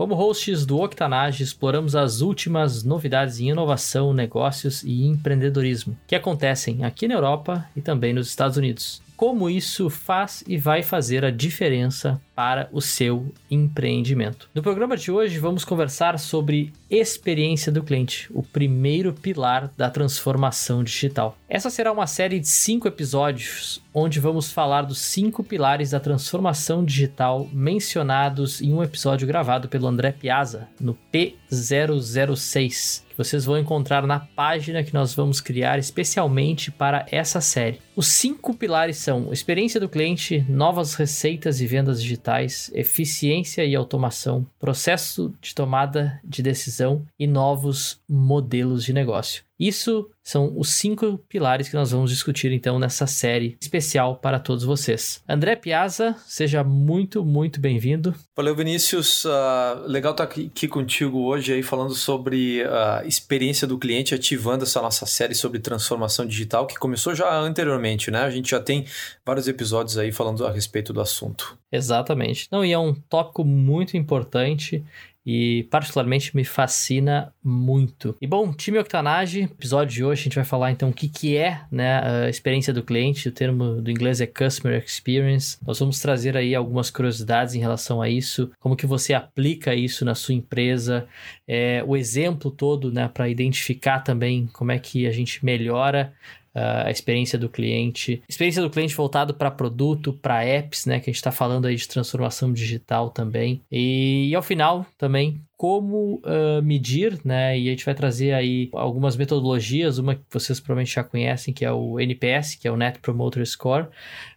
[0.00, 6.82] Como hosts do Octanage, exploramos as últimas novidades em inovação, negócios e empreendedorismo que acontecem
[6.84, 9.02] aqui na Europa e também nos Estados Unidos.
[9.14, 14.48] Como isso faz e vai fazer a diferença para o seu empreendimento.
[14.54, 20.82] No programa de hoje, vamos conversar sobre experiência do cliente, o primeiro pilar da transformação
[20.82, 21.36] digital.
[21.52, 26.84] Essa será uma série de cinco episódios onde vamos falar dos cinco pilares da transformação
[26.84, 34.20] digital mencionados em um episódio gravado pelo André Piazza no P006 vocês vão encontrar na
[34.20, 37.82] página que nós vamos criar especialmente para essa série.
[37.94, 44.46] Os cinco pilares são experiência do cliente, novas receitas e vendas digitais, eficiência e automação,
[44.58, 49.49] processo de tomada de decisão e novos modelos de negócio.
[49.60, 54.64] Isso são os cinco pilares que nós vamos discutir então nessa série especial para todos
[54.64, 55.22] vocês.
[55.28, 58.14] André Piazza, seja muito, muito bem-vindo.
[58.34, 59.26] Valeu, Vinícius.
[59.26, 64.64] Uh, legal estar aqui, aqui, contigo hoje aí falando sobre a experiência do cliente, ativando
[64.64, 68.22] essa nossa série sobre transformação digital que começou já anteriormente, né?
[68.22, 68.86] A gente já tem
[69.26, 71.58] vários episódios aí falando a respeito do assunto.
[71.70, 72.48] Exatamente.
[72.50, 74.82] Não, e é um tópico muito importante
[75.24, 78.16] e particularmente me fascina muito.
[78.20, 81.36] E bom, time Octanage, episódio de hoje a gente vai falar então o que, que
[81.36, 85.58] é né, a experiência do cliente, o termo do inglês é Customer Experience.
[85.66, 90.04] Nós vamos trazer aí algumas curiosidades em relação a isso, como que você aplica isso
[90.04, 91.06] na sua empresa,
[91.46, 96.12] é, o exemplo todo né, para identificar também como é que a gente melhora
[96.54, 101.08] Uh, a experiência do cliente, experiência do cliente voltado para produto, para apps, né, que
[101.08, 103.60] a gente está falando aí de transformação digital também.
[103.70, 107.58] E, e ao final também como uh, medir, né?
[107.58, 111.66] E a gente vai trazer aí algumas metodologias, uma que vocês provavelmente já conhecem, que
[111.66, 113.88] é o NPS, que é o Net Promoter Score,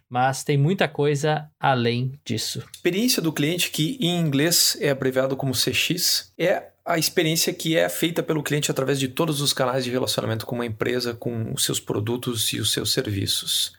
[0.06, 2.62] mas tem muita coisa além disso.
[2.74, 7.88] Experiência do cliente, que em inglês é abreviado como CX, é a experiência que é
[7.88, 11.64] feita pelo cliente através de todos os canais de relacionamento com uma empresa, com os
[11.64, 13.72] seus produtos e os seus serviços.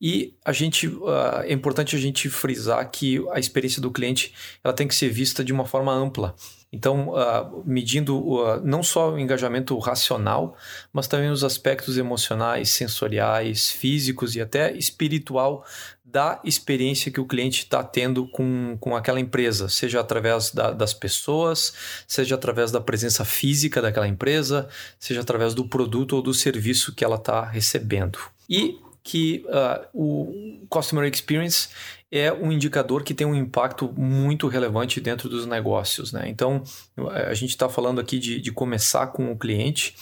[0.00, 4.32] E a gente uh, é importante a gente frisar que a experiência do cliente
[4.64, 6.34] ela tem que ser vista de uma forma ampla.
[6.76, 10.54] Então, uh, medindo uh, não só o engajamento racional,
[10.92, 15.64] mas também os aspectos emocionais, sensoriais, físicos e até espiritual
[16.04, 20.92] da experiência que o cliente está tendo com, com aquela empresa, seja através da, das
[20.92, 21.72] pessoas,
[22.06, 24.68] seja através da presença física daquela empresa,
[25.00, 28.18] seja através do produto ou do serviço que ela está recebendo.
[28.48, 31.68] E que uh, o Customer Experience
[32.10, 36.12] é um indicador que tem um impacto muito relevante dentro dos negócios.
[36.12, 36.28] Né?
[36.28, 36.62] Então,
[36.96, 39.94] a gente está falando aqui de, de começar com o cliente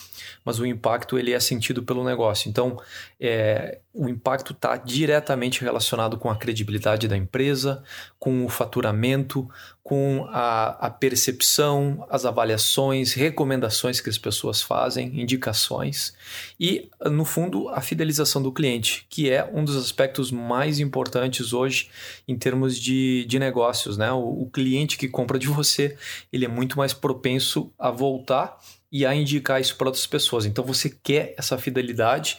[0.44, 2.48] mas o impacto ele é sentido pelo negócio.
[2.48, 2.78] Então,
[3.18, 7.82] é, o impacto está diretamente relacionado com a credibilidade da empresa,
[8.18, 9.48] com o faturamento,
[9.84, 16.14] com a, a, percepção, as avaliações, recomendações que as pessoas fazem, indicações
[16.58, 21.90] e, no fundo, a fidelização do cliente, que é um dos aspectos mais importantes hoje
[22.26, 23.98] em termos de, de negócios.
[23.98, 24.10] Né?
[24.10, 25.98] O, o cliente que compra de você
[26.32, 28.58] ele é muito mais propenso a voltar
[28.90, 30.46] e a indicar isso para outras pessoas.
[30.46, 32.38] Então você quer essa fidelidade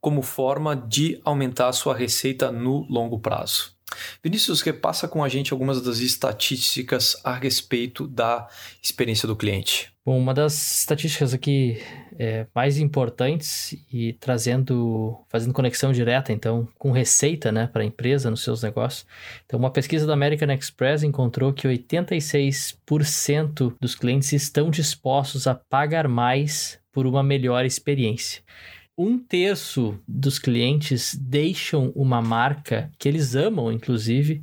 [0.00, 3.75] como forma de aumentar a sua receita no longo prazo.
[4.22, 8.48] Vinícius, repassa com a gente algumas das estatísticas a respeito da
[8.82, 9.92] experiência do cliente.
[10.04, 11.82] Bom, uma das estatísticas aqui
[12.16, 18.30] é, mais importantes e trazendo, fazendo conexão direta, então, com receita, né, para a empresa
[18.30, 19.04] nos seus negócios.
[19.44, 26.06] Então, uma pesquisa da American Express encontrou que 86% dos clientes estão dispostos a pagar
[26.06, 28.42] mais por uma melhor experiência
[28.96, 34.42] um terço dos clientes deixam uma marca que eles amam, inclusive,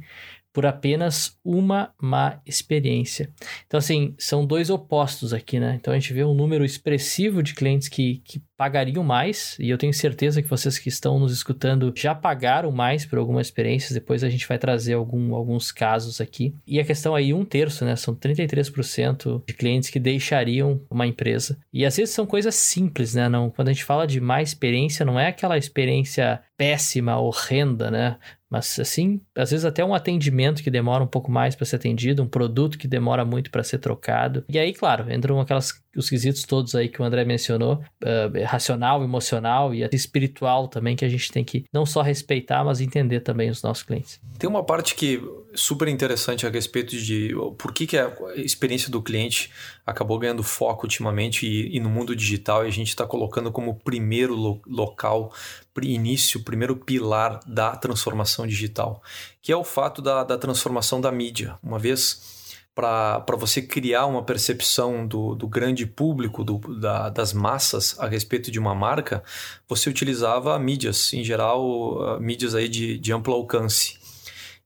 [0.54, 3.30] por apenas uma má experiência.
[3.66, 5.76] Então, assim, são dois opostos aqui, né?
[5.80, 9.78] Então, a gente vê um número expressivo de clientes que, que pagariam mais, e eu
[9.78, 14.24] tenho certeza que vocês que estão nos escutando já pagaram mais por algumas experiências, depois
[14.24, 16.56] a gente vai trazer algum, alguns casos aqui.
[16.66, 17.96] E a questão aí, um terço, né?
[17.96, 21.58] São 33% de clientes que deixariam uma empresa.
[21.74, 23.28] E às vezes são coisas simples, né?
[23.28, 28.18] Não, quando a gente fala de má experiência, não é aquela experiência péssima, horrenda, né?
[28.54, 32.22] Mas assim, às vezes até um atendimento que demora um pouco mais para ser atendido,
[32.22, 34.46] um produto que demora muito para ser trocado.
[34.48, 39.04] E aí, claro, entram aquelas os quesitos todos aí que o André mencionou, uh, racional,
[39.04, 43.50] emocional e espiritual também, que a gente tem que não só respeitar, mas entender também
[43.50, 44.22] os nossos clientes.
[44.38, 45.20] Tem uma parte que
[45.56, 49.52] super interessante a respeito de por que, que a experiência do cliente
[49.86, 53.76] acabou ganhando foco ultimamente e, e no mundo digital e a gente está colocando como
[53.76, 55.34] primeiro lo local,
[55.82, 59.02] início, primeiro pilar da transformação digital,
[59.42, 61.58] que é o fato da, da transformação da mídia.
[61.64, 62.34] Uma vez
[62.76, 68.50] para você criar uma percepção do, do grande público, do, da, das massas a respeito
[68.50, 69.24] de uma marca,
[69.68, 74.03] você utilizava mídias, em geral, mídias aí de, de amplo alcance.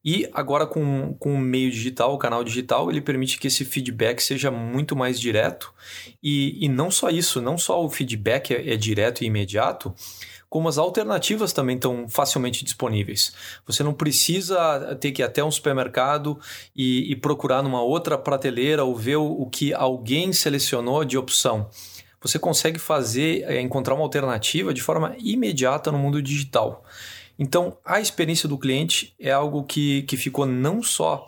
[0.09, 4.21] E agora com, com o meio digital, o canal digital, ele permite que esse feedback
[4.21, 5.73] seja muito mais direto.
[6.23, 9.93] E, e não só isso, não só o feedback é, é direto e imediato,
[10.49, 13.33] como as alternativas também estão facilmente disponíveis.
[13.65, 16.39] Você não precisa ter que ir até um supermercado
[16.73, 21.69] e, e procurar numa outra prateleira ou ver o, o que alguém selecionou de opção.
[22.21, 26.85] Você consegue fazer, é, encontrar uma alternativa de forma imediata no mundo digital.
[27.37, 31.27] Então, a experiência do cliente é algo que, que ficou não só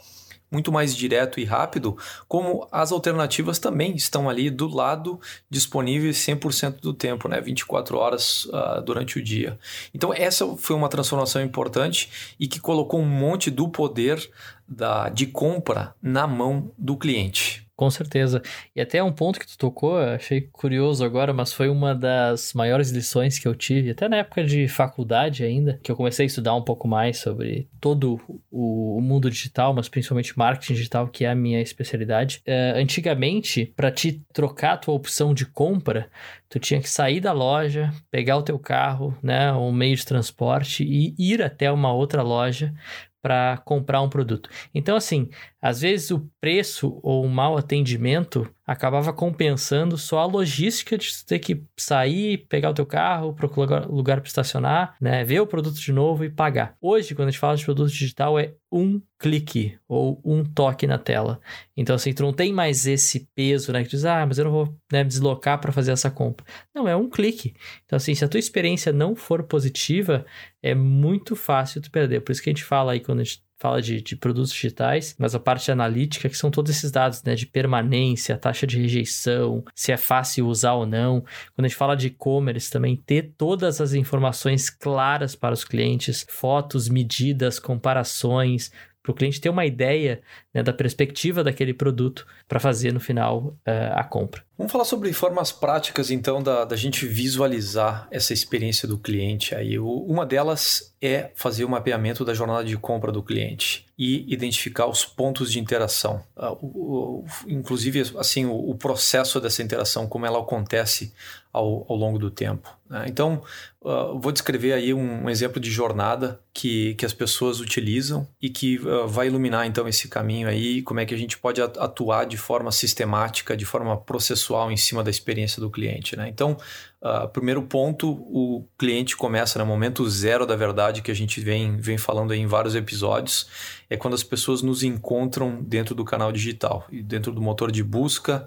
[0.52, 1.98] muito mais direto e rápido,
[2.28, 5.20] como as alternativas também estão ali do lado
[5.50, 7.40] disponíveis 100% do tempo, né?
[7.40, 9.60] 24 horas uh, durante o dia.
[9.94, 14.20] Então, essa foi uma transformação importante e que colocou um monte do poder
[14.68, 17.69] da, de compra na mão do cliente.
[17.80, 18.42] Com certeza.
[18.76, 22.90] E até um ponto que tu tocou, achei curioso agora, mas foi uma das maiores
[22.90, 26.54] lições que eu tive, até na época de faculdade ainda, que eu comecei a estudar
[26.56, 28.20] um pouco mais sobre todo
[28.52, 32.44] o, mundo digital, mas principalmente marketing digital, que é a minha especialidade.
[32.46, 36.10] Uh, antigamente, para te trocar a tua opção de compra,
[36.50, 40.84] tu tinha que sair da loja, pegar o teu carro, né, um meio de transporte
[40.84, 42.74] e ir até uma outra loja
[43.22, 44.50] para comprar um produto.
[44.74, 45.30] Então, assim,
[45.62, 51.40] às vezes o preço ou o mau atendimento acabava compensando só a logística de ter
[51.40, 55.92] que sair, pegar o teu carro, procurar lugar para estacionar, né, ver o produto de
[55.92, 56.76] novo e pagar.
[56.80, 60.98] Hoje, quando a gente fala de produto digital, é um clique ou um toque na
[60.98, 61.42] tela.
[61.76, 64.52] Então, assim, tu não tem mais esse peso, né, que diz, ah, mas eu não
[64.52, 66.46] vou né, deslocar para fazer essa compra.
[66.74, 67.56] Não, é um clique.
[67.86, 70.26] Então, assim, se a tua experiência não for positiva,
[70.62, 72.22] é muito fácil tu perder.
[72.22, 75.16] Por isso que a gente fala aí quando a gente fala de, de produtos digitais,
[75.20, 79.64] mas a parte analítica, que são todos esses dados, né, de permanência, taxa de rejeição,
[79.76, 81.22] se é fácil usar ou não.
[81.56, 86.26] Quando a gente fala de e-commerce também, ter todas as informações claras para os clientes,
[86.30, 88.72] fotos, medidas, comparações,
[89.02, 90.22] para o cliente ter uma ideia
[90.54, 94.44] né, da perspectiva daquele produto para fazer no final uh, a compra.
[94.58, 99.56] Vamos falar sobre formas práticas, então, da, da gente visualizar essa experiência do cliente.
[99.56, 104.88] Aí, uma delas é fazer o mapeamento da jornada de compra do cliente e identificar
[104.88, 106.22] os pontos de interação.
[106.36, 111.14] Uh, o, o, inclusive, assim, o, o, processo dessa interação, como ela acontece
[111.54, 112.70] ao, ao longo do tempo.
[112.90, 113.06] Né?
[113.08, 113.42] Então,
[113.82, 118.78] uh, vou descrever aí um, exemplo de jornada que, que as pessoas utilizam e que
[118.80, 122.38] uh, vai iluminar, então, esse caminho aí, como é que a gente pode atuar de
[122.38, 126.16] forma sistemática, de forma processual em cima da experiência do cliente.
[126.16, 126.28] Né?
[126.28, 126.58] Então,
[127.02, 131.78] Uh, primeiro ponto, o cliente começa no momento zero da verdade que a gente vem,
[131.78, 133.48] vem falando em vários episódios,
[133.90, 137.82] é quando as pessoas nos encontram dentro do canal digital e dentro do motor de
[137.82, 138.46] busca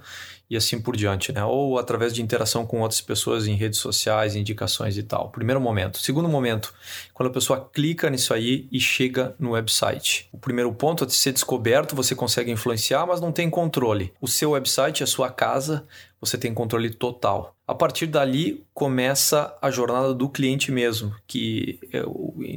[0.51, 1.43] e assim por diante, né?
[1.43, 5.31] Ou através de interação com outras pessoas em redes sociais, indicações e tal.
[5.31, 5.99] Primeiro momento.
[5.99, 6.73] Segundo momento,
[7.13, 10.29] quando a pessoa clica nisso aí e chega no website.
[10.33, 14.13] O primeiro ponto é de ser descoberto, você consegue influenciar, mas não tem controle.
[14.21, 15.87] O seu website, a sua casa,
[16.21, 17.57] você tem controle total.
[17.67, 22.03] A partir dali começa a jornada do cliente mesmo, que, é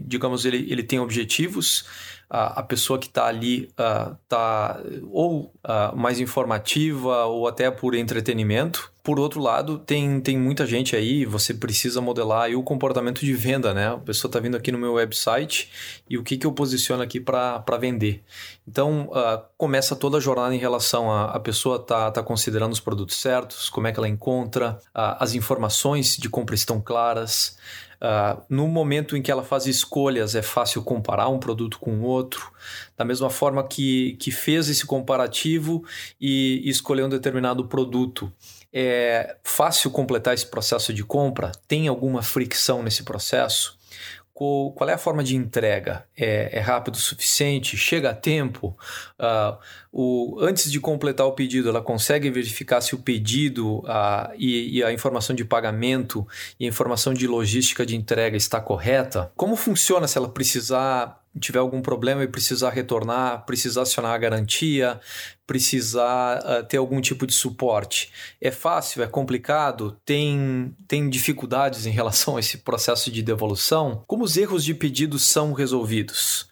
[0.05, 1.86] digamos, ele, ele tem objetivos,
[2.29, 7.96] a, a pessoa que está ali está uh, ou uh, mais informativa ou até por
[7.96, 8.91] entretenimento.
[9.06, 13.72] Por outro lado, tem, tem muita gente aí, você precisa modelar o comportamento de venda,
[13.72, 13.90] né?
[13.90, 15.70] A pessoa está vindo aqui no meu website
[16.10, 18.24] e o que, que eu posiciono aqui para vender.
[18.68, 22.80] Então, uh, começa toda a jornada em relação a a pessoa tá, tá considerando os
[22.80, 27.58] produtos certos, como é que ela encontra, as informações de compra estão claras,
[27.96, 32.52] Uh, no momento em que ela faz escolhas, é fácil comparar um produto com outro.
[32.98, 35.84] Da mesma forma que, que fez esse comparativo
[36.20, 38.32] e escolheu um determinado produto.
[38.77, 41.53] É fácil completar esse processo de compra?
[41.65, 43.77] Tem alguma fricção nesse processo?
[44.36, 46.05] qual é a forma de entrega?
[46.15, 47.77] É, é rápido o suficiente?
[47.77, 48.77] Chega a tempo?
[49.17, 49.58] Uh,
[49.94, 54.84] o, antes de completar o pedido, ela consegue verificar se o pedido uh, e, e,
[54.84, 56.27] a informação de pagamento
[56.60, 59.32] e a informação de logística de entrega está correta?
[59.38, 65.00] Como funciona se ela precisar tiver algum problema e precisar retornar, precisar acionar a garantia,
[65.46, 68.12] precisar uh, ter algum tipo de suporte.
[68.42, 69.04] É fácil?
[69.04, 69.98] É complicado?
[70.06, 74.04] Tem, tem dificuldades em relação a esse processo de devolução?
[74.08, 76.50] Como os erros de pedido são resolvidos?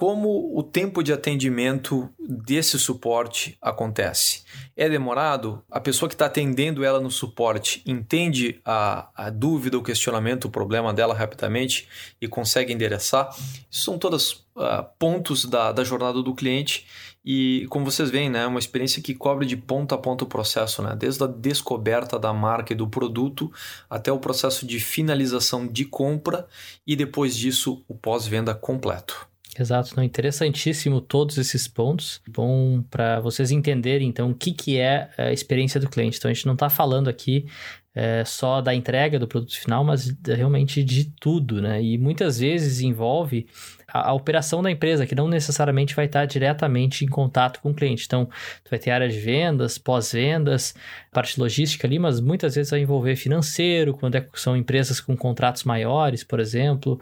[0.00, 4.44] Como o tempo de atendimento desse suporte acontece?
[4.74, 5.62] É demorado?
[5.70, 10.50] A pessoa que está atendendo ela no suporte entende a, a dúvida, o questionamento, o
[10.50, 11.86] problema dela rapidamente
[12.18, 13.28] e consegue endereçar?
[13.70, 16.86] Isso são todos uh, pontos da, da jornada do cliente
[17.22, 20.26] e, como vocês veem, né, é uma experiência que cobre de ponta a ponta o
[20.26, 23.52] processo, né, desde a descoberta da marca e do produto
[23.90, 26.48] até o processo de finalização de compra
[26.86, 29.28] e depois disso o pós-venda completo.
[29.58, 32.20] Exato, não interessantíssimo todos esses pontos.
[32.28, 36.18] Bom para vocês entenderem então o que, que é a experiência do cliente.
[36.18, 37.46] Então a gente não está falando aqui
[37.92, 41.82] é, só da entrega do produto final, mas realmente de tudo, né?
[41.82, 43.48] E muitas vezes envolve
[43.88, 47.74] a, a, operação da empresa, que não necessariamente vai estar diretamente em contato com o
[47.74, 48.04] cliente.
[48.06, 48.26] Então,
[48.64, 50.72] tu vai ter área de vendas, pós-vendas,
[51.10, 55.64] parte logística ali, mas muitas vezes vai envolver financeiro, quando é, são empresas com contratos
[55.64, 57.00] maiores, por exemplo.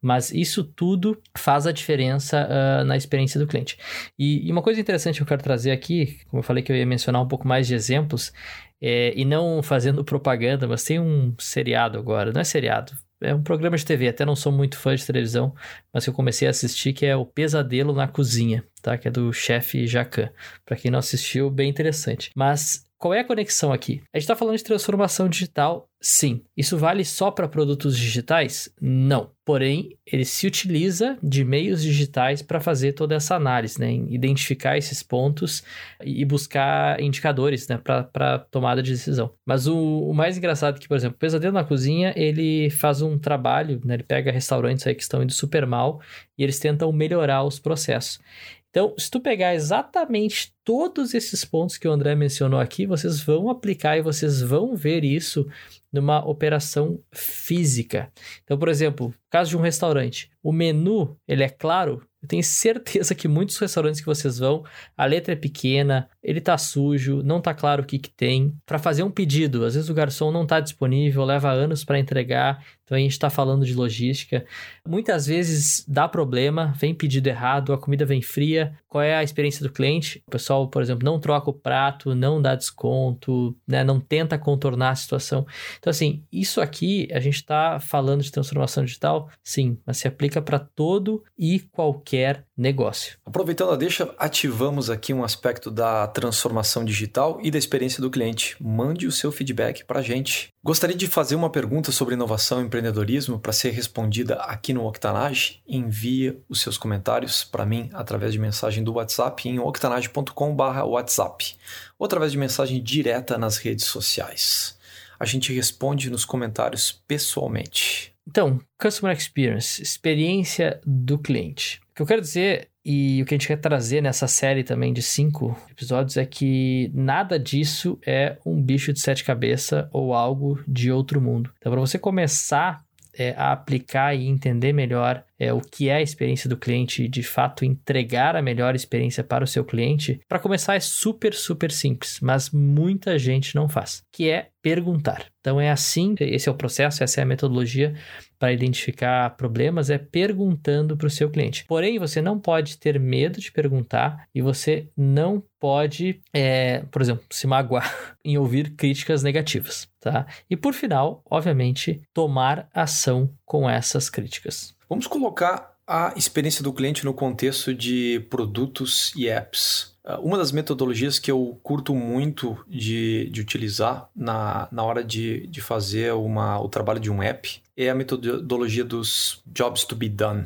[0.00, 3.76] Mas isso tudo faz a diferença uh, na experiência do cliente.
[4.18, 6.76] E, e, uma coisa interessante que eu quero trazer aqui, como eu falei que eu
[6.76, 8.32] ia mencionar um pouco mais de exemplos,
[8.80, 13.42] é, e não fazendo propaganda, mas tem um seriado agora, não é seriado, é um
[13.42, 15.52] programa de TV, até não sou muito fã de televisão,
[15.92, 18.96] mas que eu comecei a assistir, que é o Pesadelo na Cozinha, tá?
[18.96, 20.30] Que é do chefe Jacan.
[20.64, 22.30] Para quem não assistiu, bem interessante.
[22.34, 24.02] Mas qual é a conexão aqui?
[24.12, 26.42] A gente está falando de transformação digital, sim.
[26.56, 28.68] Isso vale só para produtos digitais?
[28.80, 29.30] Não.
[29.44, 33.90] Porém, ele se utiliza de meios digitais para fazer toda essa análise, né?
[33.90, 35.62] identificar esses pontos
[36.04, 37.78] e buscar indicadores né?
[37.78, 39.32] para tomada de decisão.
[39.46, 43.00] Mas o, o, mais engraçado é que, por exemplo, o Pesadelo na Cozinha, ele faz
[43.00, 43.94] um trabalho, né?
[43.94, 46.02] ele pega restaurantes aí que estão indo super mal
[46.36, 48.20] e eles tentam melhorar os processos.
[48.70, 53.48] Então, se tu pegar exatamente todos esses pontos que o André mencionou aqui, vocês vão
[53.48, 55.46] aplicar e vocês vão ver isso
[55.90, 58.12] numa operação física.
[58.44, 63.14] Então, por exemplo, caso de um restaurante, o menu, ele é claro, eu tenho certeza
[63.14, 64.64] que muitos restaurantes que vocês vão,
[64.96, 68.54] a letra é pequena, ele tá sujo, não tá claro o que que tem.
[68.66, 72.62] Para fazer um pedido, às vezes o garçom não tá disponível, leva anos para entregar,
[72.88, 74.46] então a gente está falando de logística.
[74.86, 78.72] Muitas vezes dá problema, vem pedido errado, a comida vem fria.
[78.88, 80.22] Qual é a experiência do cliente?
[80.26, 83.84] O pessoal, por exemplo, não troca o prato, não dá desconto, né?
[83.84, 85.46] não tenta contornar a situação.
[85.78, 90.40] Então, assim, isso aqui a gente está falando de transformação digital, sim, mas se aplica
[90.40, 93.18] para todo e qualquer negócio.
[93.24, 98.56] Aproveitando a deixa, ativamos aqui um aspecto da transformação digital e da experiência do cliente.
[98.60, 100.52] Mande o seu feedback para a gente.
[100.64, 105.62] Gostaria de fazer uma pergunta sobre inovação e empreendedorismo para ser respondida aqui no Octanage.
[105.66, 111.56] Envie os seus comentários para mim através de mensagem do WhatsApp em octanage.com/whatsapp
[111.98, 114.76] ou através de mensagem direta nas redes sociais.
[115.20, 118.14] A gente responde nos comentários pessoalmente.
[118.26, 121.80] Então, Customer Experience, experiência do cliente.
[121.90, 124.92] O que eu quero dizer e o que a gente quer trazer nessa série também
[124.92, 130.62] de cinco episódios é que nada disso é um bicho de sete cabeças ou algo
[130.66, 131.50] de outro mundo.
[131.58, 132.82] Então, para você começar
[133.18, 137.08] é, a aplicar e entender melhor é, o que é a experiência do cliente e
[137.08, 141.72] de fato entregar a melhor experiência para o seu cliente, para começar é super, super
[141.72, 145.26] simples, mas muita gente não faz, que é perguntar.
[145.40, 147.94] Então é assim, esse é o processo, essa é a metodologia
[148.38, 151.64] para identificar problemas, é perguntando para o seu cliente.
[151.66, 157.24] Porém, você não pode ter medo de perguntar e você não pode, é, por exemplo,
[157.30, 160.26] se magoar em ouvir críticas negativas, tá?
[160.48, 164.76] E por final, obviamente, tomar ação com essas críticas.
[164.88, 169.96] Vamos colocar a experiência do cliente no contexto de produtos e apps.
[170.04, 175.46] Ah, uma das metodologias que eu curto muito de, de utilizar na, na hora de,
[175.46, 180.10] de fazer uma, o trabalho de um app é a metodologia dos jobs to be
[180.10, 180.44] done.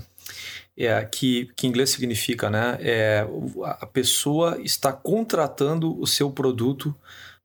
[0.79, 2.79] É, que, que em inglês significa, né?
[2.81, 3.27] É,
[3.81, 6.95] a pessoa está contratando o seu produto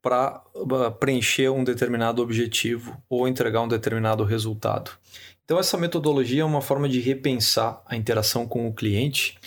[0.02, 0.42] para
[0.86, 4.92] ah, preencher um determinado objetivo ou entregar um determinado resultado.
[5.48, 9.38] Então, essa metodologia é uma forma de repensar a interação com o cliente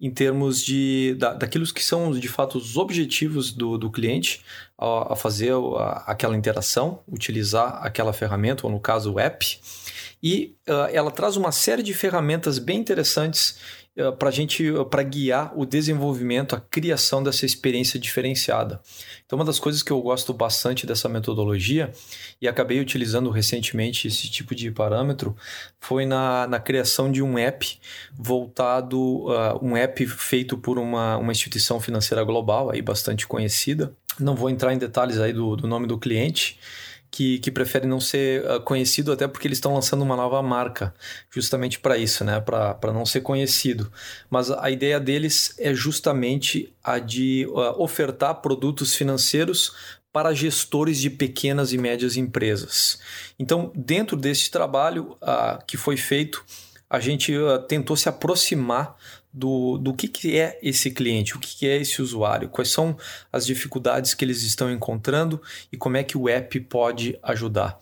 [0.00, 4.42] em termos de da, daquilo que são de fato os objetivos do, do cliente
[4.78, 9.60] a, a fazer a, aquela interação, utilizar aquela ferramenta, ou no caso o app.
[10.22, 13.58] E uh, ela traz uma série de ferramentas bem interessantes
[14.18, 18.80] para gente, uh, para guiar o desenvolvimento, a criação dessa experiência diferenciada.
[19.26, 21.92] Então, uma das coisas que eu gosto bastante dessa metodologia
[22.40, 25.36] e acabei utilizando recentemente esse tipo de parâmetro
[25.80, 27.78] foi na, na criação de um app
[28.14, 33.92] voltado, uh, um app feito por uma, uma instituição financeira global, aí bastante conhecida.
[34.18, 36.58] Não vou entrar em detalhes aí do, do nome do cliente,
[37.10, 37.50] que, que
[37.86, 40.94] não ser uh, conhecido, até porque eles estão lançando uma nova marca,
[41.30, 42.40] justamente para isso, né?
[42.40, 43.90] para não ser conhecido.
[44.28, 49.74] Mas a ideia deles é justamente a de uh, ofertar produtos financeiros
[50.12, 53.00] para gestores de pequenas e médias empresas.
[53.38, 56.44] Então, dentro desse trabalho uh, que foi feito,
[56.88, 57.32] a gente
[57.68, 58.96] tentou se aproximar
[59.32, 62.96] do, do que, que é esse cliente, o que, que é esse usuário, quais são
[63.32, 65.40] as dificuldades que eles estão encontrando
[65.72, 67.78] e como é que o app pode ajudar.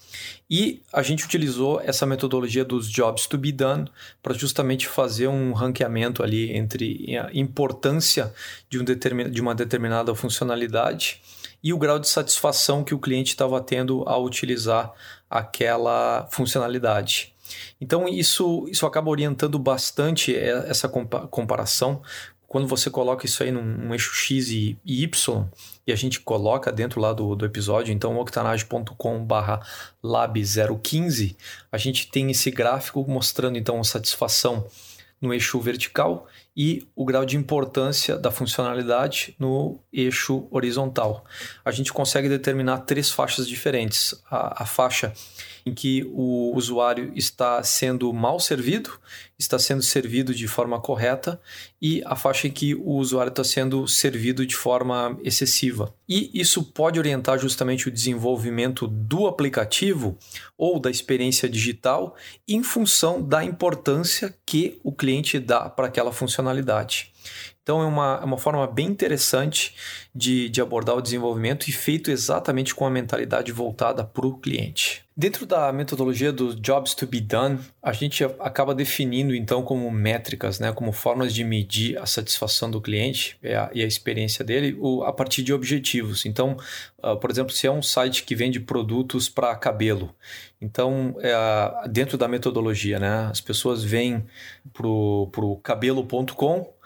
[0.51, 3.91] E a gente utilizou essa metodologia dos jobs to be done
[4.23, 8.33] para justamente fazer um ranqueamento ali entre a importância
[8.69, 11.21] de, um determin, de uma determinada funcionalidade
[11.63, 14.93] e o grau de satisfação que o cliente estava tendo ao utilizar
[15.29, 17.35] aquela funcionalidade.
[17.81, 22.03] Então, isso, isso acaba orientando bastante essa comparação.
[22.47, 25.47] Quando você coloca isso aí num, num eixo X e, Y,
[25.87, 29.27] e a gente coloca dentro lá do, do episódio, então octanage.com
[30.03, 30.43] lab
[30.83, 31.37] 015,
[31.71, 34.67] a gente tem esse gráfico mostrando então a satisfação
[35.21, 36.27] no eixo vertical
[36.57, 41.25] e o grau de importância da funcionalidade no eixo horizontal.
[41.65, 44.15] A gente consegue determinar três faixas diferentes.
[44.31, 45.13] A, a faixa
[45.69, 48.99] em que o usuário está sendo mal servido,
[49.39, 51.41] está sendo servido de forma correta,
[51.81, 55.95] e a faixa em que o usuário está sendo servido de forma excessiva.
[56.09, 60.19] E isso pode orientar justamente o desenvolvimento do aplicativo
[60.57, 62.17] ou da experiência digital
[62.49, 67.13] em função da importância que o cliente dá para aquela funcionalidade.
[67.69, 69.75] Então é uma, é uma forma bem interessante
[70.15, 75.05] de, de abordar o desenvolvimento e feito exatamente com a mentalidade voltada para o cliente.
[75.15, 80.59] Dentro da metodologia dos jobs to be done, a gente acaba definindo então como métricas,
[80.59, 84.75] né, como formas de medir a satisfação do cliente e a, e a experiência dele
[84.81, 86.25] o, a partir de objetivos.
[86.25, 86.57] Então,
[87.03, 90.15] uh, por exemplo, se é um site que vende produtos para cabelo,
[90.61, 94.25] então é, dentro da metodologia, né, as pessoas vêm
[94.73, 96.78] para o cabelo.com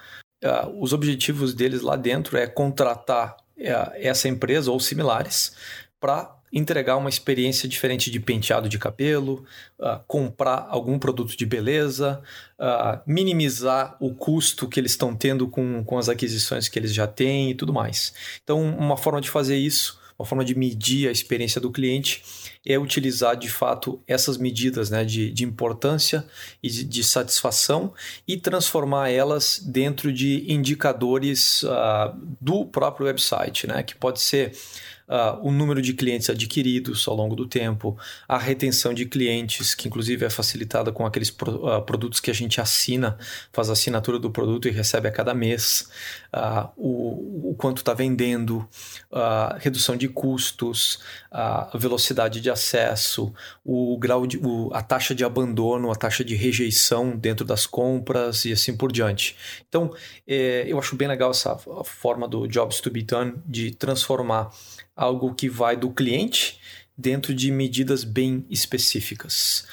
[0.78, 5.54] os objetivos deles lá dentro é contratar uh, essa empresa ou similares
[6.00, 9.44] para entregar uma experiência diferente de penteado de cabelo,
[9.78, 12.20] uh, comprar algum produto de beleza,
[12.58, 17.06] uh, minimizar o custo que eles estão tendo com, com as aquisições que eles já
[17.06, 18.12] têm e tudo mais.
[18.42, 22.22] Então, uma forma de fazer isso, uma forma de medir a experiência do cliente
[22.64, 26.24] é utilizar de fato essas medidas né, de, de importância
[26.62, 27.92] e de, de, satisfação
[28.26, 34.52] e transformar elas dentro de indicadores uh, do próprio website, né, que pode ser
[35.08, 37.96] uh, o número de clientes adquiridos ao longo do tempo,
[38.28, 42.34] a retenção de clientes, que inclusive é facilitada com aqueles pro, uh, produtos que a
[42.34, 43.18] gente assina,
[43.52, 45.90] faz a assinatura do produto e recebe a cada mês,
[46.34, 48.66] uh, o, o, quanto está vendendo,
[49.12, 53.32] a redução de custos, a velocidade de acesso,
[53.64, 58.44] o grau de, o, a taxa de abandono, a taxa de rejeição dentro das compras
[58.44, 59.36] e assim por diante.
[59.68, 59.94] Então,
[60.26, 64.50] é, eu acho bem legal essa forma do Jobs to be Done de transformar
[64.96, 66.60] algo que vai do cliente
[66.96, 69.66] dentro de medidas bem específicas.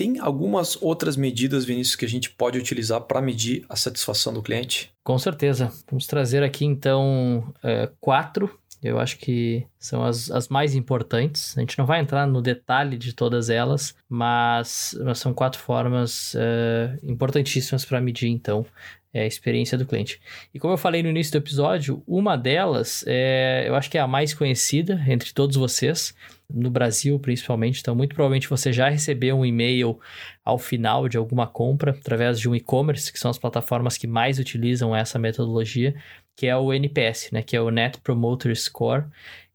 [0.00, 4.40] Tem algumas outras medidas, Vinícius, que a gente pode utilizar para medir a satisfação do
[4.40, 4.90] cliente?
[5.04, 5.70] Com certeza.
[5.90, 8.58] Vamos trazer aqui então é, quatro.
[8.82, 11.54] Eu acho que são as, as mais importantes.
[11.54, 16.34] A gente não vai entrar no detalhe de todas elas, mas, mas são quatro formas
[16.34, 18.64] é, importantíssimas para medir então
[19.12, 20.18] é, a experiência do cliente.
[20.54, 24.00] E como eu falei no início do episódio, uma delas, é, eu acho que é
[24.00, 26.14] a mais conhecida entre todos vocês,
[26.52, 27.80] no Brasil principalmente.
[27.80, 29.98] Então, muito provavelmente você já recebeu um e-mail
[30.44, 34.38] ao final de alguma compra através de um e-commerce, que são as plataformas que mais
[34.38, 35.94] utilizam essa metodologia,
[36.36, 39.04] que é o NPS, né, que é o Net Promoter Score,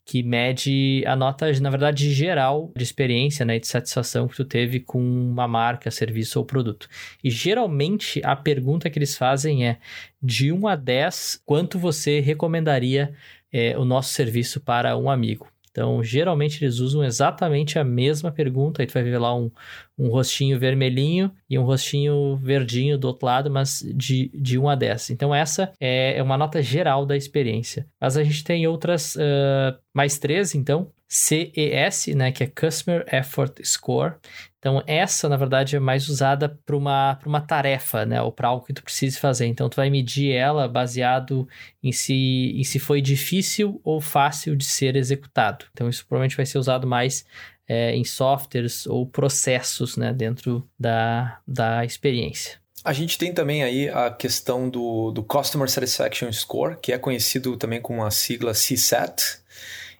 [0.06, 4.78] que mede a nota, na verdade, geral de experiência né, de satisfação que tu teve
[4.78, 6.88] com uma marca, serviço ou produto.
[7.24, 9.78] E geralmente a pergunta que eles fazem é:
[10.22, 13.12] de 1 a 10, quanto você recomendaria
[13.52, 15.48] é, o nosso serviço para um amigo?
[15.76, 18.80] Então, geralmente eles usam exatamente a mesma pergunta.
[18.80, 19.50] Aí tu vai ver lá um,
[19.98, 24.74] um rostinho vermelhinho e um rostinho verdinho do outro lado, mas de, de 1 a
[24.74, 25.10] 10.
[25.10, 27.86] Então, essa é, é uma nota geral da experiência.
[28.00, 33.60] Mas a gente tem outras, uh, mais três, então, CES, né, que é Customer Effort
[33.64, 34.14] Score.
[34.58, 38.66] Então, essa, na verdade, é mais usada para uma, uma tarefa, né, ou para algo
[38.66, 39.46] que tu precise fazer.
[39.46, 41.48] Então, tu vai medir ela baseado
[41.82, 45.66] em se, em se foi difícil ou fácil de ser executado.
[45.72, 47.24] Então, isso provavelmente vai ser usado mais
[47.68, 52.58] é, em softwares ou processos, né, dentro da, da experiência.
[52.84, 57.56] A gente tem também aí a questão do, do Customer Satisfaction Score, que é conhecido
[57.56, 59.40] também com a sigla CSAT,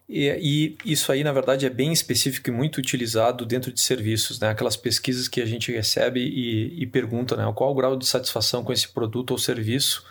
[0.09, 4.39] e, e, isso aí, na verdade, é bem específico e muito utilizado dentro de serviços,
[4.39, 4.51] né?
[4.51, 7.51] Aquelas pesquisas que a gente recebe e, e pergunta, né?
[7.55, 10.05] Qual o grau de satisfação com esse produto ou serviço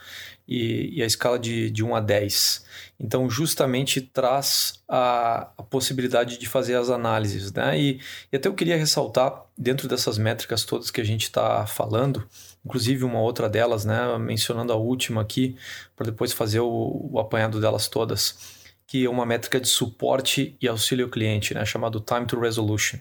[0.48, 2.66] e, e a escala de, de 1 a 10.
[3.00, 7.80] Então, justamente traz a, a possibilidade de fazer as análises, né?
[7.80, 8.00] E,
[8.32, 12.28] e até eu queria ressaltar, dentro dessas métricas todas que a gente está falando,
[12.66, 14.18] inclusive uma outra delas, né?
[14.20, 15.56] Mencionando a última aqui,
[15.96, 20.68] para depois fazer o, o apanhado delas todas que é uma métrica de suporte e
[20.68, 23.00] auxílio ao cliente, né, chamado Time to Resolution.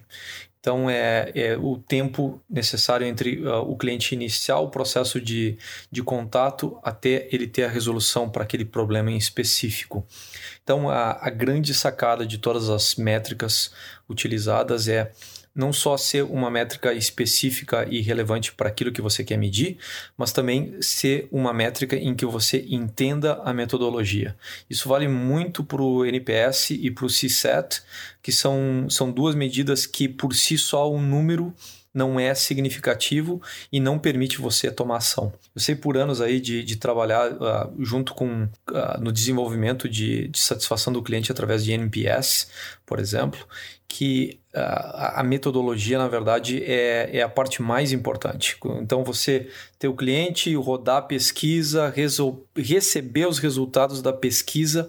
[0.64, 5.58] Então, é, é o tempo necessário entre uh, o cliente iniciar o processo de,
[5.92, 10.06] de contato até ele ter a resolução para aquele problema em específico.
[10.62, 13.72] Então, a, a grande sacada de todas as métricas
[14.08, 15.12] utilizadas é
[15.54, 19.78] não só ser uma métrica específica e relevante para aquilo que você quer medir,
[20.16, 24.36] mas também ser uma métrica em que você entenda a metodologia.
[24.68, 27.82] Isso vale muito para o NPS e para o CSAT,
[28.20, 31.54] que são, são duas medidas que por si só um número
[31.94, 33.40] não é significativo
[33.72, 35.32] e não permite você tomar ação.
[35.54, 40.26] Eu sei por anos aí de, de trabalhar uh, junto com uh, no desenvolvimento de,
[40.26, 42.48] de satisfação do cliente através de NPS,
[42.84, 43.46] por exemplo,
[43.86, 48.56] que a, a metodologia, na verdade, é, é a parte mais importante.
[48.80, 51.94] Então, você ter o cliente, rodar a pesquisa,
[52.56, 54.88] receber os resultados da pesquisa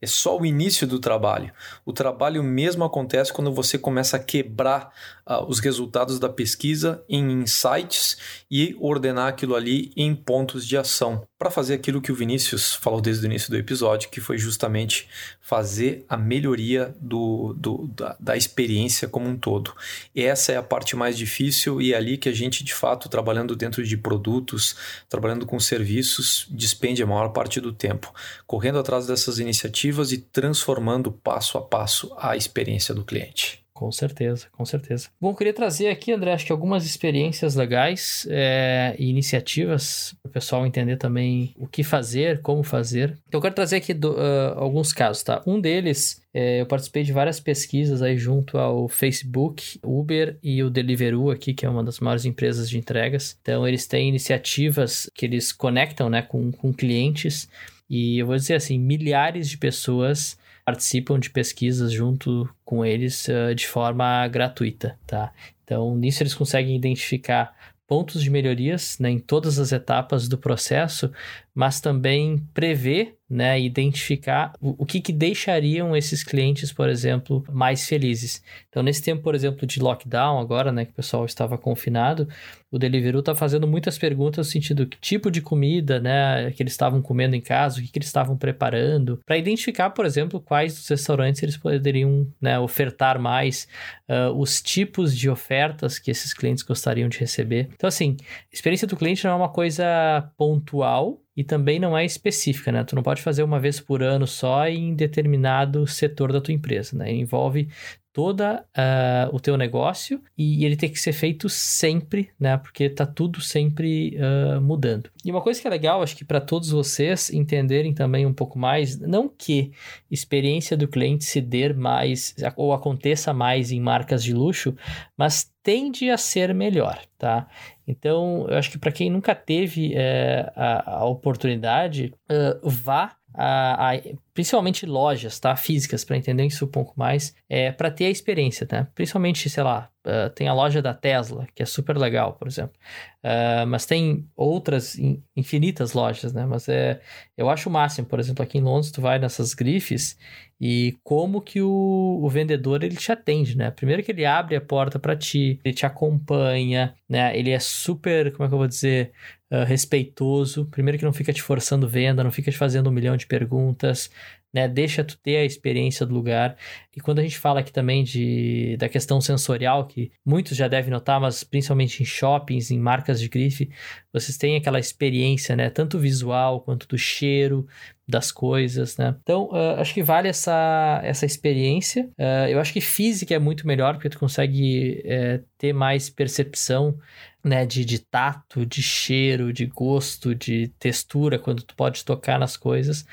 [0.00, 1.52] é só o início do trabalho.
[1.84, 4.92] O trabalho mesmo acontece quando você começa a quebrar
[5.28, 8.16] uh, os resultados da pesquisa em insights
[8.50, 13.00] e ordenar aquilo ali em pontos de ação para fazer aquilo que o Vinícius falou
[13.00, 15.08] desde o início do episódio, que foi justamente
[15.40, 19.72] fazer a melhoria do, do da, da, experiência como um todo.
[20.16, 23.54] Essa é a parte mais difícil e é ali que a gente, de fato, trabalhando
[23.54, 24.74] dentro de produtos,
[25.08, 28.12] trabalhando com serviços, despende a maior parte do tempo,
[28.44, 33.67] correndo atrás dessas iniciativas e transformando passo a passo a experiência do cliente.
[33.78, 35.08] Com certeza, com certeza.
[35.20, 40.32] Bom, queria trazer aqui, André, acho que algumas experiências legais é, e iniciativas para o
[40.32, 43.16] pessoal entender também o que fazer, como fazer.
[43.28, 45.40] Então, eu quero trazer aqui do, uh, alguns casos, tá?
[45.46, 50.70] Um deles, é, eu participei de várias pesquisas aí junto ao Facebook, Uber e o
[50.70, 53.38] Deliveroo aqui, que é uma das maiores empresas de entregas.
[53.40, 57.48] Então, eles têm iniciativas que eles conectam né, com, com clientes
[57.88, 60.36] e eu vou dizer assim, milhares de pessoas
[60.68, 65.32] participam de pesquisas junto com eles uh, de forma gratuita, tá?
[65.64, 71.10] Então, nisso eles conseguem identificar pontos de melhorias né, em todas as etapas do processo,
[71.54, 77.86] mas também prever né, identificar o, o que, que deixariam esses clientes, por exemplo, mais
[77.86, 78.42] felizes.
[78.68, 82.26] Então, nesse tempo, por exemplo, de lockdown, agora, né, que o pessoal estava confinado,
[82.70, 86.72] o Deliveroo está fazendo muitas perguntas no sentido que tipo de comida, né, que eles
[86.72, 90.74] estavam comendo em casa, o que, que eles estavam preparando, para identificar, por exemplo, quais
[90.74, 93.68] dos restaurantes eles poderiam né, ofertar mais,
[94.08, 97.68] uh, os tipos de ofertas que esses clientes gostariam de receber.
[97.74, 98.16] Então, assim,
[98.52, 102.82] experiência do cliente não é uma coisa pontual, e também não é específica, né?
[102.82, 106.96] Tu não pode fazer uma vez por ano só em determinado setor da tua empresa,
[106.96, 107.12] né?
[107.12, 107.68] Envolve
[108.12, 112.56] toda uh, o teu negócio e ele tem que ser feito sempre, né?
[112.56, 115.10] Porque tá tudo sempre uh, mudando.
[115.24, 118.58] E uma coisa que é legal, acho que para todos vocês entenderem também um pouco
[118.58, 119.70] mais, não que
[120.10, 124.74] experiência do cliente se dê mais ou aconteça mais em marcas de luxo,
[125.16, 127.46] mas tende a ser melhor, tá?
[127.86, 133.92] Então, eu acho que para quem nunca teve é, a, a, oportunidade, uh, vá a,
[133.92, 134.00] a,
[134.32, 135.54] principalmente lojas, tá?
[135.56, 138.86] Físicas, para entender isso um pouco mais, é, para ter a experiência, né?
[138.94, 142.74] Principalmente, sei lá, uh, tem a loja da Tesla, que é super legal, por exemplo.
[143.22, 146.46] Uh, mas tem outras in, infinitas lojas, né?
[146.46, 147.00] Mas é,
[147.36, 150.16] eu acho o máximo, por exemplo, aqui em Londres, tu vai nessas grifes
[150.60, 153.70] e como que o, o vendedor ele te atende, né?
[153.70, 157.36] Primeiro que ele abre a porta para ti, ele te acompanha, né?
[157.38, 159.12] Ele é super, como é que eu vou dizer,
[159.52, 160.66] uh, respeitoso.
[160.66, 164.10] Primeiro que não fica te forçando venda, não fica te fazendo um milhão de perguntas.
[164.52, 164.66] Né?
[164.66, 166.56] Deixa tu ter a experiência do lugar.
[166.96, 170.90] E quando a gente fala aqui também de, da questão sensorial, que muitos já devem
[170.90, 173.70] notar, mas principalmente em shoppings, em marcas de grife,
[174.12, 175.70] vocês têm aquela experiência, né?
[175.70, 177.66] Tanto visual quanto do cheiro,
[178.08, 179.14] das coisas, né?
[179.22, 182.08] Então, uh, acho que vale essa, essa experiência.
[182.18, 186.98] Uh, eu acho que física é muito melhor, porque tu consegue uh, ter mais percepção
[187.44, 192.56] né, de, de tato, de cheiro, de gosto, de textura, quando tu pode tocar nas
[192.56, 193.04] coisas.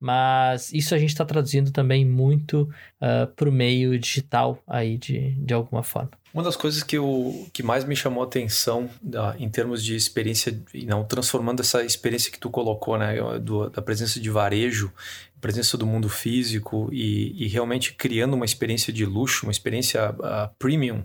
[0.00, 5.32] Mas isso a gente está traduzindo também muito uh, para o meio digital aí, de,
[5.32, 6.10] de alguma forma.
[6.32, 8.88] Uma das coisas que, eu, que mais me chamou a atenção
[9.36, 14.20] em termos de experiência, não transformando essa experiência que tu colocou, né, do, da presença
[14.20, 14.92] de varejo,
[15.40, 20.54] presença do mundo físico e, e realmente criando uma experiência de luxo, uma experiência uh,
[20.56, 21.04] premium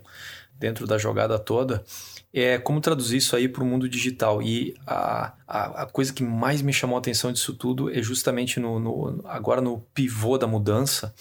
[0.58, 1.84] dentro da jogada toda,
[2.32, 4.42] é como traduzir isso aí para o mundo digital.
[4.42, 8.60] E a, a, a, coisa que mais me chamou a atenção disso tudo é justamente
[8.60, 11.14] no, no agora no pivô da mudança,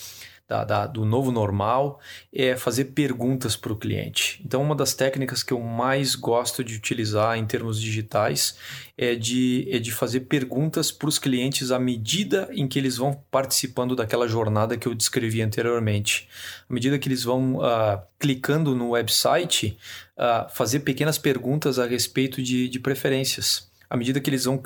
[0.48, 2.00] da, da, do novo normal
[2.32, 4.42] é fazer perguntas para o cliente.
[4.46, 8.58] Então, uma das técnicas que eu mais gosto de utilizar em termos digitais
[8.98, 13.14] é de, é de fazer perguntas para os clientes à medida em que eles vão
[13.32, 16.30] participando daquela jornada que eu descrevi anteriormente.
[16.70, 19.78] À medida que eles vão uh, clicando no website,
[20.18, 24.62] uh, fazer pequenas perguntas a respeito de, de preferências à medida que eles vão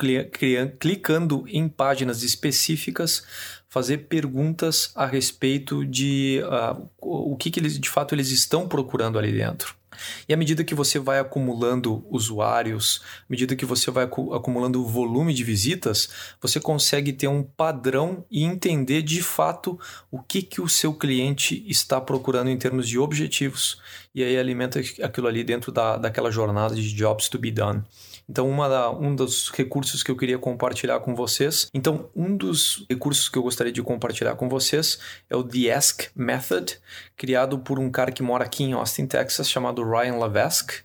[0.79, 3.23] clicando em páginas específicas,
[3.67, 9.19] fazer perguntas a respeito de uh, o que, que eles de fato eles estão procurando
[9.19, 9.79] ali dentro.
[10.27, 15.33] E à medida que você vai acumulando usuários, à medida que você vai acumulando volume
[15.33, 16.09] de visitas,
[16.41, 19.79] você consegue ter um padrão e entender de fato
[20.11, 23.81] o que, que o seu cliente está procurando em termos de objetivos.
[24.13, 27.83] E aí alimenta aquilo ali dentro da, daquela jornada de jobs to be done.
[28.29, 31.67] Então, uma da, um dos recursos que eu queria compartilhar com vocês.
[31.73, 36.11] Então, um dos recursos que eu gostaria de compartilhar com vocês é o The Ask
[36.15, 36.77] Method,
[37.17, 40.83] criado por um cara que mora aqui em Austin, Texas, chamado Ryan Levesque.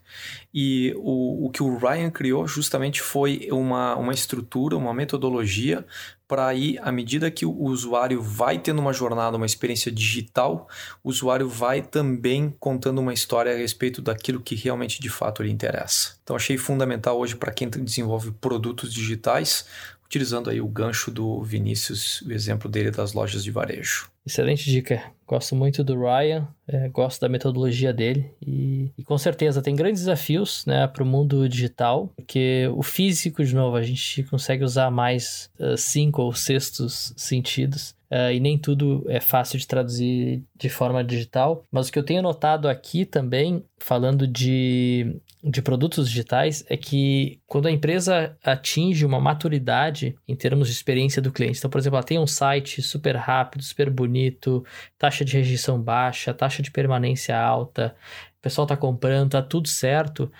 [0.51, 5.85] E o, o que o Ryan criou justamente foi uma, uma estrutura, uma metodologia
[6.27, 10.67] para aí, à medida que o usuário vai tendo uma jornada, uma experiência digital,
[11.03, 15.51] o usuário vai também contando uma história a respeito daquilo que realmente de fato lhe
[15.51, 16.17] interessa.
[16.23, 19.65] Então achei fundamental hoje para quem desenvolve produtos digitais,
[20.05, 24.09] utilizando aí o gancho do Vinícius, o exemplo dele das lojas de varejo.
[24.25, 25.03] Excelente dica.
[25.27, 30.01] Gosto muito do Ryan, é, gosto da metodologia dele e, e, com certeza tem grandes
[30.01, 34.91] desafios né, para o mundo digital, porque o físico, de novo, a gente consegue usar
[34.91, 37.95] mais uh, cinco ou sextos sentidos.
[38.11, 41.63] Uh, e nem tudo é fácil de traduzir de forma digital.
[41.71, 47.39] Mas o que eu tenho notado aqui também, falando de de produtos digitais é que
[47.45, 51.97] quando a empresa atinge uma maturidade em termos de experiência do cliente, então, por exemplo,
[51.97, 54.65] ela tem um site super rápido, super bonito,
[54.97, 57.95] taxa de rejeição baixa, taxa de permanência alta,
[58.39, 60.31] o pessoal está comprando, está tudo certo,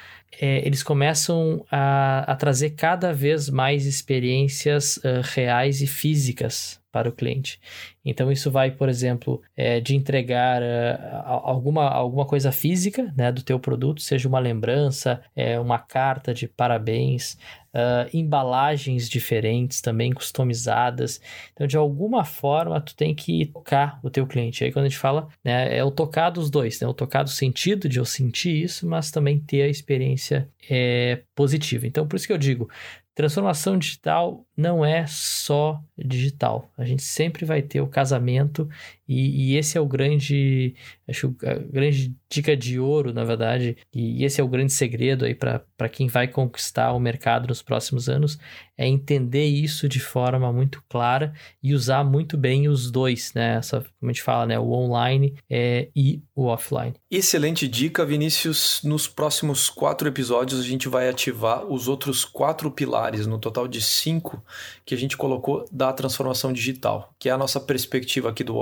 [0.41, 7.09] é, eles começam a, a, trazer cada vez mais experiências uh, reais e físicas para
[7.09, 7.59] o cliente.
[8.05, 13.43] Então, isso vai, por exemplo, é, de entregar uh, alguma, alguma coisa física né, do
[13.43, 17.33] teu produto, seja uma lembrança, é, uma carta de parabéns,
[17.73, 21.19] uh, embalagens diferentes também, customizadas.
[21.51, 24.63] Então, de alguma forma, tu tem que tocar o teu cliente.
[24.63, 26.87] Aí, quando a gente fala, né, é o tocar dos dois, né?
[26.87, 31.85] o tocar do sentido de eu sentir isso, mas também ter a experiência é, positiva.
[31.85, 32.69] Então, por isso que eu digo,
[33.15, 36.69] Transformação digital não é só digital.
[36.77, 38.69] A gente sempre vai ter o casamento
[39.07, 40.75] e, e esse é o grande,
[41.07, 45.35] acho a grande dica de ouro, na verdade, e esse é o grande segredo aí
[45.35, 48.37] para quem vai conquistar o mercado nos próximos anos,
[48.77, 53.55] é entender isso de forma muito clara e usar muito bem os dois, né?
[53.55, 54.59] Essa, como a gente fala, né?
[54.59, 56.93] O online é, e o offline.
[57.09, 58.81] Excelente dica, Vinícius.
[58.83, 63.81] Nos próximos quatro episódios a gente vai ativar os outros quatro pilares, no total de
[63.81, 64.43] cinco,
[64.85, 68.55] que a gente colocou da transformação digital, que é a nossa perspectiva aqui do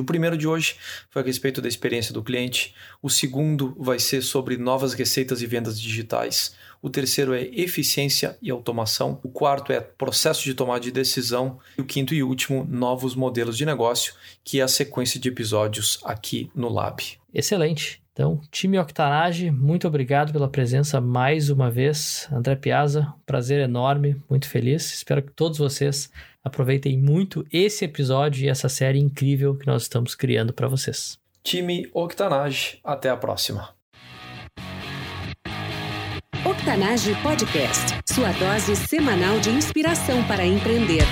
[0.00, 0.76] O primeiro de hoje
[1.10, 5.46] foi a respeito da experiência do cliente, o segundo vai ser sobre novas receitas e
[5.46, 6.54] vendas digitais.
[6.80, 9.20] O terceiro é eficiência e automação.
[9.22, 11.60] O quarto é processo de tomada de decisão.
[11.78, 16.00] E o quinto e último, novos modelos de negócio, que é a sequência de episódios
[16.02, 17.00] aqui no Lab.
[17.32, 18.01] Excelente.
[18.12, 22.28] Então, time Octanage, muito obrigado pela presença mais uma vez.
[22.30, 24.92] André Piazza, prazer enorme, muito feliz.
[24.92, 26.10] Espero que todos vocês
[26.44, 31.18] aproveitem muito esse episódio e essa série incrível que nós estamos criando para vocês.
[31.42, 33.70] Time Octanage, até a próxima.
[36.44, 41.04] Octanage Podcast, sua dose semanal de inspiração para empreender.